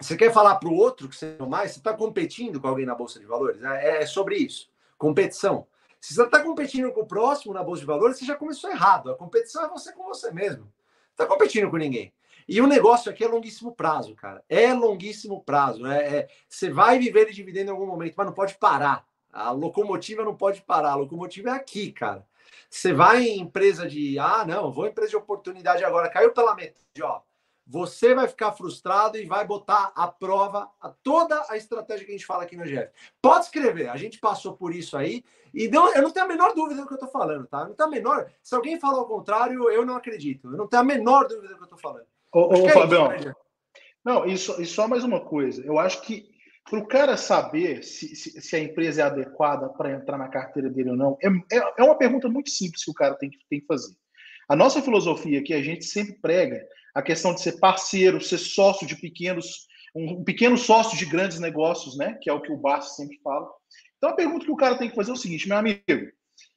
[0.00, 1.72] Você quer falar para o outro que você não mais?
[1.72, 3.62] Você está competindo com alguém na Bolsa de Valores?
[3.62, 4.70] É, é sobre isso.
[4.96, 5.66] Competição.
[6.00, 9.10] Se você está competindo com o próximo na Bolsa de Valores, você já começou errado.
[9.10, 10.72] A competição é você com você mesmo
[11.18, 12.12] tá competindo com ninguém.
[12.48, 14.42] E o negócio aqui é longuíssimo prazo, cara.
[14.48, 15.86] É longuíssimo prazo.
[15.86, 19.06] É, é, você vai viver de dividendo em algum momento, mas não pode parar.
[19.30, 22.26] A locomotiva não pode parar, a locomotiva é aqui, cara.
[22.70, 26.54] Você vai em empresa de, ah, não, vou em empresa de oportunidade agora, caiu pela
[26.54, 27.20] metade, ó.
[27.68, 32.14] Você vai ficar frustrado e vai botar à prova a toda a estratégia que a
[32.14, 32.88] gente fala aqui no GF.
[33.20, 36.54] Pode escrever, a gente passou por isso aí e não, eu não tenho a menor
[36.54, 37.66] dúvida do que eu estou falando, tá?
[37.66, 38.30] Não tenho a menor.
[38.42, 40.50] Se alguém falar o contrário, eu não acredito.
[40.50, 42.06] Eu não tenho a menor dúvida do que eu estou falando.
[42.32, 43.34] Ô, ô é Fabião, isso, né,
[44.04, 45.62] não, e só, e só mais uma coisa.
[45.62, 46.26] Eu acho que
[46.68, 50.68] para o cara saber se, se, se, a empresa é adequada para entrar na carteira
[50.68, 53.38] dele ou não, é, é, é, uma pergunta muito simples que o cara tem que,
[53.48, 53.94] tem que fazer.
[54.48, 56.66] A nossa filosofia aqui, a gente sempre prega
[56.98, 61.96] a questão de ser parceiro, ser sócio de pequenos, um, pequeno sócio de grandes negócios,
[61.96, 62.18] né?
[62.20, 63.48] Que é o que o Barça sempre fala.
[63.96, 65.80] Então a pergunta que o cara tem que fazer é o seguinte, meu amigo,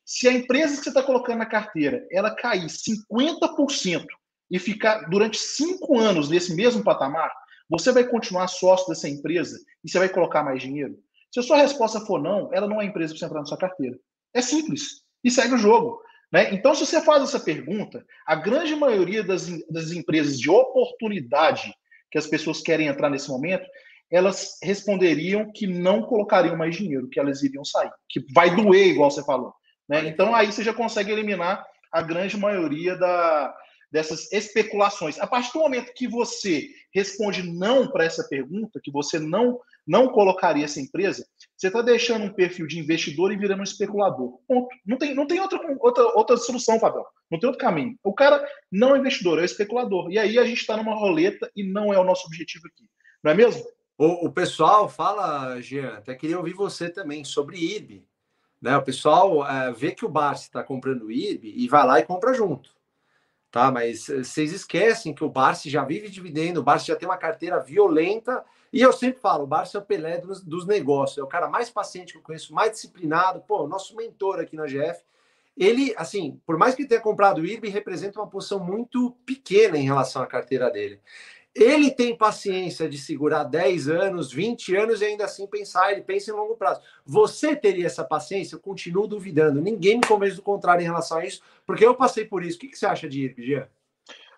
[0.04, 4.04] se a empresa que você está colocando na carteira, ela cair 50%
[4.49, 7.32] e ficar durante cinco anos nesse mesmo patamar,
[7.69, 10.97] você vai continuar sócio dessa empresa e você vai colocar mais dinheiro?
[11.32, 13.60] Se a sua resposta for não, ela não é empresa para você entrar na sua
[13.60, 13.97] carteira.
[14.34, 15.04] É simples.
[15.23, 16.01] E segue o jogo.
[16.32, 16.54] Né?
[16.54, 21.74] Então, se você faz essa pergunta, a grande maioria das, das empresas de oportunidade
[22.10, 23.65] que as pessoas querem entrar nesse momento,
[24.10, 29.10] elas responderiam que não colocariam mais dinheiro, que elas iriam sair, que vai doer, igual
[29.10, 29.54] você falou.
[29.88, 30.08] Né?
[30.08, 33.54] Então, aí você já consegue eliminar a grande maioria da,
[33.91, 35.20] dessas especulações.
[35.20, 40.08] A partir do momento que você responde não para essa pergunta, que você não não
[40.08, 44.39] colocaria essa empresa, você está deixando um perfil de investidor e virando um especulador.
[44.48, 44.67] Ponto.
[44.86, 47.06] Não tem, não tem outra, outra, outra solução, Fabio.
[47.30, 47.98] Não tem outro caminho.
[48.04, 50.12] O cara não é investidor, é especulador.
[50.12, 52.86] E aí a gente está numa roleta e não é o nosso objetivo aqui.
[53.24, 53.63] Não é mesmo?
[53.98, 58.06] O, o pessoal fala, Jean, até queria ouvir você também sobre IRB.
[58.62, 58.78] Né?
[58.78, 62.34] O pessoal é, vê que o Barça está comprando IRB e vai lá e compra
[62.34, 62.70] junto
[63.52, 63.70] tá?
[63.70, 67.17] Mas eh, vocês esquecem que o Barça já vive dividendo, o Barça já tem uma
[67.17, 68.44] carteira violenta.
[68.72, 71.50] E eu sempre falo, o Barça é o Pelé dos, dos negócios, é o cara
[71.50, 75.04] mais paciente que eu conheço, mais disciplinado, pô, nosso mentor aqui na GF.
[75.58, 79.84] Ele, assim, por mais que tenha comprado o IRB, representa uma posição muito pequena em
[79.84, 81.02] relação à carteira dele.
[81.54, 86.32] Ele tem paciência de segurar 10 anos, 20 anos e ainda assim pensar, ele pensa
[86.32, 86.80] em longo prazo.
[87.06, 88.56] Você teria essa paciência?
[88.56, 89.62] Eu continuo duvidando.
[89.62, 92.56] Ninguém me convence do contrário em relação a isso, porque eu passei por isso.
[92.56, 93.68] O que, que você acha de ir, Jean?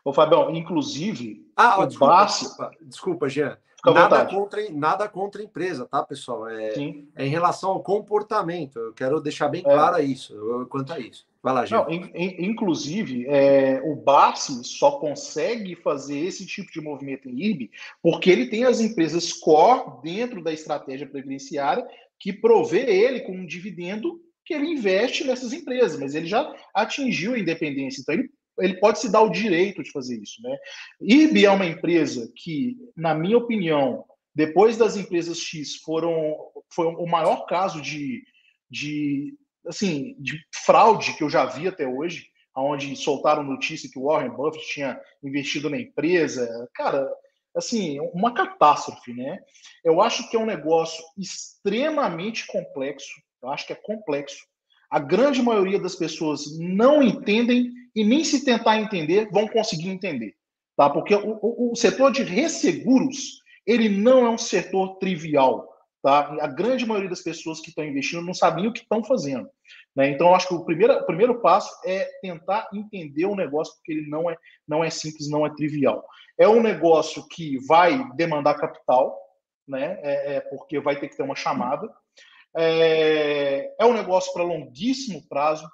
[0.04, 2.46] Ô, Fabião, inclusive, ah, o desculpa, Bassi...
[2.46, 3.58] desculpa, desculpa, Jean.
[3.86, 6.48] Nada contra, nada contra a empresa, tá, pessoal?
[6.48, 6.74] É,
[7.16, 8.80] é, em relação ao comportamento.
[8.80, 9.64] Eu quero deixar bem é.
[9.64, 10.04] claro é.
[10.04, 10.34] isso,
[10.70, 11.26] quanto a isso.
[11.42, 16.80] Vai lá, Não, in, in, inclusive, é, o Barsi só consegue fazer esse tipo de
[16.80, 17.70] movimento em IRB
[18.02, 21.86] porque ele tem as empresas core dentro da estratégia previdenciária
[22.18, 27.34] que provê ele com um dividendo que ele investe nessas empresas, mas ele já atingiu
[27.34, 30.42] a independência, então ele, ele pode se dar o direito de fazer isso.
[30.42, 30.56] Né?
[31.02, 36.36] IRB é uma empresa que, na minha opinião, depois das empresas X foram
[36.74, 38.24] foi o maior caso de,
[38.70, 39.36] de
[39.68, 44.32] assim, de fraude que eu já vi até hoje, onde soltaram notícia que o Warren
[44.32, 46.70] Buffett tinha investido na empresa.
[46.74, 47.08] Cara,
[47.56, 49.40] assim, uma catástrofe, né?
[49.84, 53.14] Eu acho que é um negócio extremamente complexo.
[53.42, 54.46] Eu acho que é complexo.
[54.90, 60.36] A grande maioria das pessoas não entendem e nem se tentar entender vão conseguir entender,
[60.76, 60.90] tá?
[60.90, 65.70] Porque o, o, o setor de resseguros ele não é um setor trivial.
[66.02, 66.36] Tá?
[66.42, 69.50] A grande maioria das pessoas que estão investindo não sabiam o que estão fazendo.
[69.96, 70.10] Né?
[70.10, 73.94] Então, eu acho que o primeiro, o primeiro passo é tentar entender o negócio, porque
[73.94, 74.36] ele não é,
[74.68, 76.06] não é simples, não é trivial.
[76.38, 79.18] É um negócio que vai demandar capital,
[79.66, 79.98] né?
[80.02, 81.90] É, é porque vai ter que ter uma chamada.
[82.56, 85.66] É, é um negócio para longuíssimo prazo.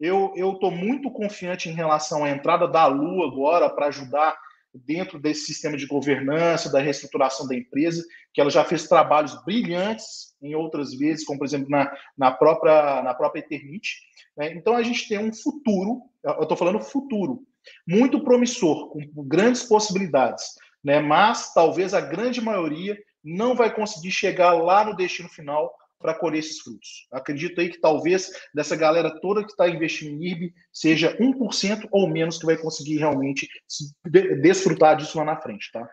[0.00, 4.38] Eu estou muito confiante em relação à entrada da Lua agora para ajudar
[4.72, 10.36] dentro desse sistema de governança, da reestruturação da empresa, que ela já fez trabalhos brilhantes
[10.40, 14.00] em outras vezes, como por exemplo na, na própria na própria Eternit.
[14.36, 14.52] Né?
[14.52, 17.42] Então a gente tem um futuro, eu estou falando futuro,
[17.86, 20.44] muito promissor, com grandes possibilidades,
[20.82, 21.00] né?
[21.00, 26.38] mas talvez a grande maioria não vai conseguir chegar lá no destino final para colher
[26.38, 27.06] esses frutos.
[27.10, 32.08] Acredito aí que talvez dessa galera toda que está investindo em IRB seja 1% ou
[32.08, 33.48] menos que vai conseguir realmente
[34.40, 35.88] desfrutar disso lá na frente, tá?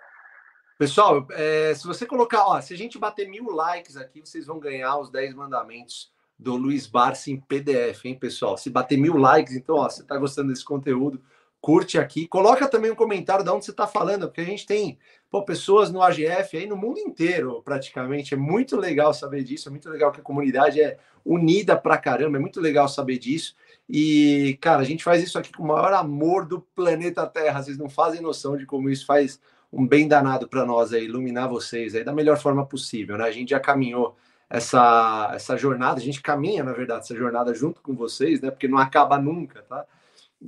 [0.77, 4.59] Pessoal, é, se você colocar, ó, se a gente bater mil likes aqui, vocês vão
[4.59, 8.57] ganhar os 10 mandamentos do Luiz Barça em PDF, hein, pessoal?
[8.57, 11.23] Se bater mil likes, então, ó, você está gostando desse conteúdo,
[11.61, 14.99] curte aqui, coloca também um comentário de onde você está falando, porque a gente tem
[15.35, 18.33] pô, pessoas no AGF aí no mundo inteiro, praticamente.
[18.33, 22.37] É muito legal saber disso, é muito legal que a comunidade é unida pra caramba,
[22.37, 23.53] é muito legal saber disso.
[23.89, 27.61] E, cara, a gente faz isso aqui com o maior amor do planeta Terra.
[27.61, 29.37] Vocês não fazem noção de como isso faz
[29.73, 33.25] um bem danado para nós aí, iluminar vocês aí da melhor forma possível, né?
[33.25, 34.15] A gente já caminhou
[34.49, 38.49] essa, essa jornada, a gente caminha, na verdade, essa jornada junto com vocês, né?
[38.51, 39.85] Porque não acaba nunca, tá?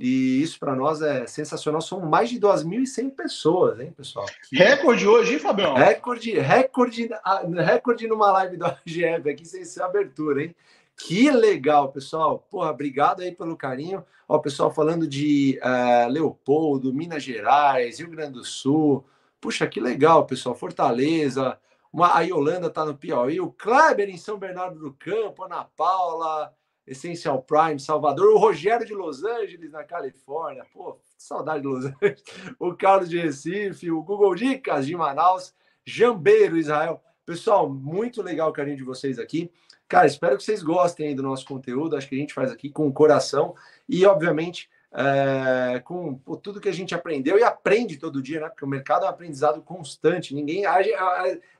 [0.00, 1.80] E isso para nós é sensacional.
[1.80, 4.26] São mais de 2.100 pessoas, hein, pessoal?
[4.52, 5.74] Recorde hoje, hein, Fabião?
[5.74, 7.10] Recorde, recorde,
[7.56, 10.54] recorde numa live do AGF aqui, sem ser abertura, hein?
[10.96, 12.44] Que legal, pessoal.
[12.50, 14.04] Porra, obrigado aí pelo carinho.
[14.28, 19.04] Ó, o pessoal falando de uh, Leopoldo, Minas Gerais, Rio Grande do Sul.
[19.40, 20.54] Puxa, que legal, pessoal.
[20.54, 21.58] Fortaleza.
[21.92, 23.40] Uma, a Yolanda tá no Piauí.
[23.40, 26.52] O Kleber em São Bernardo do Campo, Ana Paula,
[26.88, 28.32] Essential Prime, Salvador.
[28.32, 30.64] O Rogério de Los Angeles, na Califórnia.
[30.72, 32.24] Pô, saudade de Los Angeles.
[32.58, 33.90] O Carlos de Recife.
[33.90, 35.54] O Google Dicas de Manaus.
[35.84, 37.02] Jambeiro, Israel.
[37.24, 39.50] Pessoal, muito legal o carinho de vocês aqui.
[39.86, 41.96] Cara, espero que vocês gostem do nosso conteúdo.
[41.96, 43.54] Acho que a gente faz aqui com o coração
[43.88, 48.48] e, obviamente, é, com tudo que a gente aprendeu e aprende todo dia, né?
[48.48, 50.34] Porque o mercado é um aprendizado constante.
[50.34, 50.64] Ninguém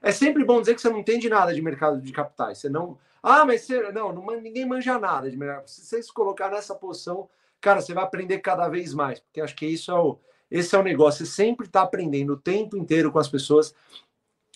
[0.02, 2.58] é sempre bom dizer que você não entende nada de mercado de capitais.
[2.58, 5.68] Você não, ah, mas você, não, não ninguém manja nada de mercado.
[5.68, 7.28] Se você se colocar nessa posição,
[7.61, 10.18] cara, você vai aprender cada vez mais, porque acho que isso é o
[10.50, 11.24] esse é o negócio.
[11.24, 13.74] Você sempre está aprendendo o tempo inteiro com as pessoas.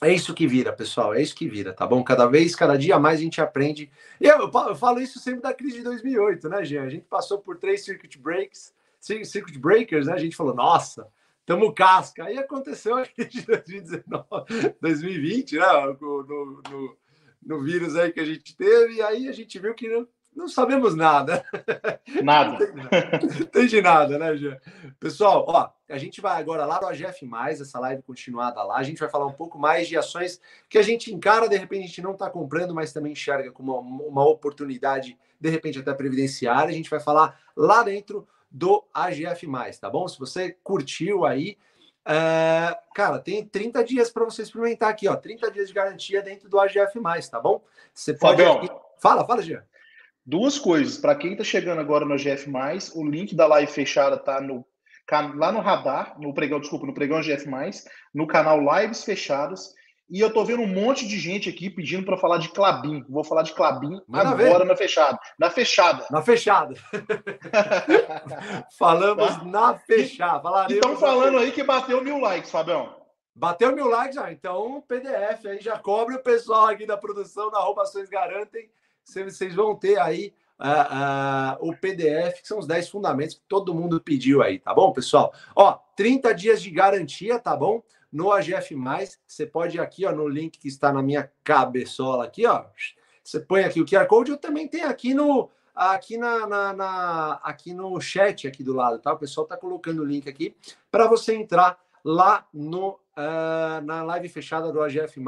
[0.02, 1.14] É isso que vira, pessoal.
[1.14, 2.02] É isso que vira, tá bom?
[2.02, 3.90] Cada vez, cada dia mais a gente aprende.
[4.20, 6.82] Eu, eu falo isso sempre da crise de 2008, né, Jean?
[6.84, 10.14] A gente passou por três circuit breaks, circuit breakers, né?
[10.14, 11.06] A gente falou, nossa,
[11.46, 12.24] tamo casca.
[12.24, 15.96] Aí aconteceu a crise de 2019, 2020, né?
[16.00, 16.96] No, no,
[17.44, 18.94] no, vírus aí que a gente teve.
[18.94, 21.44] E aí a gente viu que não, não sabemos nada.
[22.22, 22.58] Nada.
[23.38, 24.58] Não tem de nada, né, Jean?
[24.98, 27.28] Pessoal, ó, a gente vai agora lá no AGF,
[27.60, 28.76] essa live continuada lá.
[28.76, 31.84] A gente vai falar um pouco mais de ações que a gente encara, de repente
[31.84, 35.92] a gente não está comprando, mas também enxerga como uma, uma oportunidade, de repente até
[35.92, 36.70] previdenciária.
[36.70, 39.46] A gente vai falar lá dentro do AGF,
[39.80, 40.06] tá bom?
[40.06, 41.56] Se você curtiu aí,
[42.04, 45.14] é, cara, tem 30 dias para você experimentar aqui, ó.
[45.14, 46.98] 30 dias de garantia dentro do AGF,
[47.30, 47.62] tá bom?
[47.94, 48.42] Você pode.
[48.42, 48.68] Aqui...
[48.98, 49.62] Fala, fala, Jean.
[50.24, 50.98] Duas coisas.
[50.98, 52.50] Para quem está chegando agora no GF,
[52.94, 54.64] o link da live fechada está no,
[55.34, 57.48] lá no radar, no pregão, desculpa, no pregão GF,
[58.14, 59.74] no canal Lives Fechadas.
[60.12, 63.02] E eu tô vendo um monte de gente aqui pedindo para falar de Clabin.
[63.08, 65.18] Vou falar de Clabin agora na fechada.
[65.38, 66.06] Na fechada.
[66.10, 66.74] Na fechada.
[68.78, 69.44] Falamos tá?
[69.44, 70.66] na fechada.
[70.68, 72.94] Estão falando aí que bateu mil likes, Fabião.
[73.34, 74.30] Bateu mil likes já.
[74.30, 78.68] Então, PDF aí já cobre o pessoal aqui da produção da Ações Garantem
[79.04, 83.74] vocês vão ter aí uh, uh, o PDF, que são os 10 fundamentos que todo
[83.74, 85.32] mundo pediu aí, tá bom, pessoal?
[85.56, 87.82] Ó, 30 dias de garantia, tá bom?
[88.12, 88.76] No AGF,
[89.26, 92.66] você pode ir aqui, ó, no link que está na minha cabeçola aqui, ó.
[93.24, 97.32] Você põe aqui o QR Code, eu também tenho aqui no aqui na, na, na,
[97.42, 99.12] aqui no chat aqui do lado, tá?
[99.12, 100.54] O pessoal tá colocando o link aqui
[100.90, 105.20] para você entrar lá no uh, na live fechada do AGF+.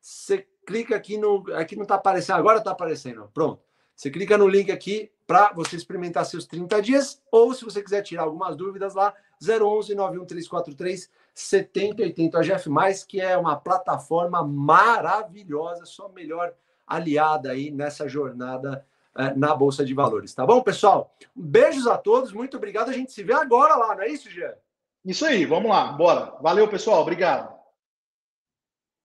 [0.00, 1.44] Você clica aqui no.
[1.54, 3.30] Aqui não está aparecendo, agora está aparecendo.
[3.32, 3.62] Pronto.
[3.94, 8.02] Você clica no link aqui para você experimentar seus 30 dias, ou se você quiser
[8.02, 12.70] tirar algumas dúvidas lá, 011 91343 7080 a GF,
[13.06, 16.52] que é uma plataforma maravilhosa, só melhor
[16.86, 18.84] aliada aí nessa jornada
[19.16, 20.34] é, na Bolsa de Valores.
[20.34, 21.14] Tá bom, pessoal?
[21.34, 22.90] Beijos a todos, muito obrigado.
[22.90, 24.52] A gente se vê agora lá, não é isso, Gê?
[25.04, 26.34] Isso aí, vamos lá, bora.
[26.40, 27.59] Valeu, pessoal, obrigado.